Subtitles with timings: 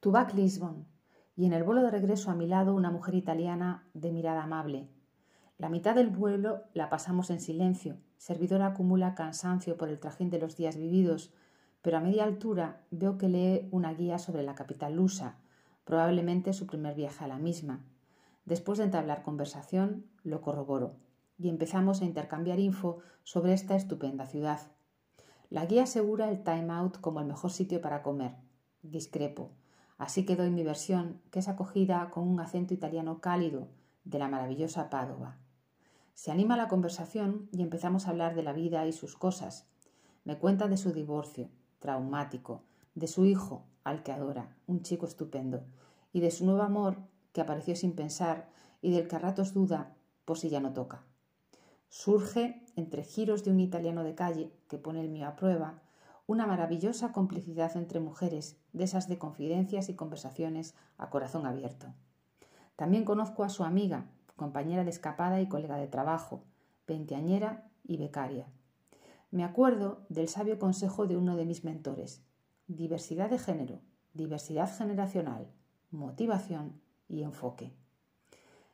[0.00, 0.86] Tubac Lisbon,
[1.36, 4.88] y en el vuelo de regreso a mi lado una mujer italiana de mirada amable.
[5.58, 7.98] La mitad del vuelo la pasamos en silencio.
[8.16, 11.34] Servidora acumula cansancio por el trajín de los días vividos,
[11.82, 15.36] pero a media altura veo que lee una guía sobre la capital lusa,
[15.84, 17.84] probablemente su primer viaje a la misma.
[18.46, 20.96] Después de entablar conversación, lo corroboro
[21.36, 24.60] y empezamos a intercambiar info sobre esta estupenda ciudad.
[25.50, 28.36] La guía asegura el time out como el mejor sitio para comer.
[28.82, 29.59] Discrepo.
[30.00, 33.68] Así que doy mi versión, que es acogida con un acento italiano cálido
[34.04, 35.36] de la maravillosa Padova.
[36.14, 39.66] Se anima la conversación y empezamos a hablar de la vida y sus cosas.
[40.24, 41.50] Me cuenta de su divorcio,
[41.80, 42.62] traumático,
[42.94, 45.64] de su hijo, al que adora, un chico estupendo,
[46.14, 46.96] y de su nuevo amor,
[47.34, 48.48] que apareció sin pensar
[48.80, 49.94] y del que a ratos duda
[50.24, 51.04] por si ya no toca.
[51.90, 55.82] Surge, entre giros de un italiano de calle que pone el mío a prueba,
[56.30, 61.92] una maravillosa complicidad entre mujeres, de esas de confidencias y conversaciones a corazón abierto.
[62.76, 66.44] También conozco a su amiga, compañera de escapada y colega de trabajo,
[66.86, 68.46] veinteañera y becaria.
[69.32, 72.22] Me acuerdo del sabio consejo de uno de mis mentores.
[72.68, 73.80] Diversidad de género,
[74.14, 75.48] diversidad generacional,
[75.90, 77.72] motivación y enfoque.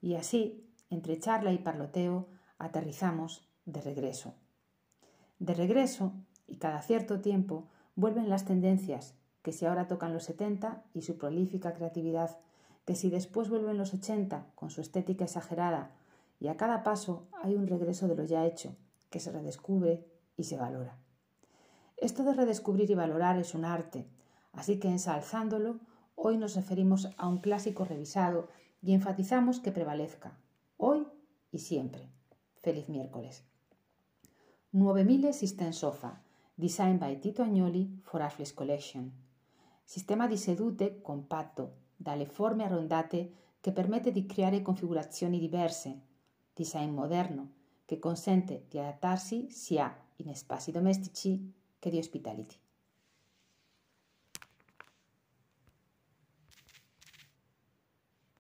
[0.00, 2.28] Y así, entre charla y parloteo,
[2.58, 4.36] aterrizamos de regreso.
[5.40, 6.12] De regreso,
[6.50, 11.16] y cada cierto tiempo, vuelven las tendencias, que si ahora tocan los 70 y su
[11.16, 12.38] prolífica creatividad,
[12.84, 15.92] que si después vuelven los 80 con su estética exagerada,
[16.40, 18.74] y a cada paso hay un regreso de lo ya hecho,
[19.10, 20.04] que se redescubre
[20.36, 20.98] y se valora.
[21.96, 24.06] Esto de redescubrir y valorar es un arte,
[24.52, 25.78] así que ensalzándolo,
[26.16, 28.48] hoy nos referimos a un clásico revisado
[28.82, 30.36] y enfatizamos que prevalezca,
[30.76, 31.06] hoy
[31.52, 32.08] y siempre.
[32.56, 33.44] Feliz miércoles.
[34.72, 36.22] 9000 System Sofa,
[36.60, 39.10] designed by Tito Agnoli for Affles Collection.
[39.82, 46.00] Sistema di sedute compatto, dalle forme arrondate che permette di creare configurazioni diverse.
[46.52, 47.52] Design moderno,
[47.86, 52.56] che consente di adattarsi sia in spazi domestici che di hospitality.